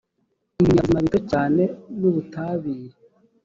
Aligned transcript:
ibinyabuzima 0.59 0.99
bito 1.05 1.19
cyane 1.31 1.63
n’ubutabire 1.99 2.95